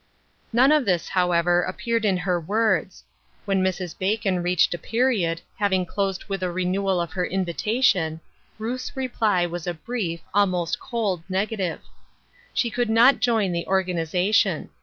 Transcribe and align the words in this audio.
None 0.51 0.71
of 0.71 0.83
this, 0.85 1.09
however, 1.09 1.61
appeared 1.61 2.05
in 2.05 2.17
her 2.17 2.39
words. 2.39 3.03
When 3.45 3.63
Mrs. 3.63 3.95
Bacon 3.95 4.41
reached 4.41 4.73
a 4.73 4.79
period, 4.79 5.41
having 5.59 5.85
closed 5.85 6.23
with 6.25 6.41
a 6.41 6.49
renewal 6.51 6.99
of 6.99 7.11
her 7.11 7.23
invitation, 7.23 8.19
Ruth's 8.57 8.97
reply 8.97 9.45
was 9.45 9.67
a 9.67 9.75
brief, 9.75 10.21
almost 10.33 10.79
cold 10.79 11.21
negative. 11.29 11.81
She 12.51 12.71
could 12.71 12.89
not 12.89 13.19
join 13.19 13.51
the 13.51 13.67
organization. 13.67 14.71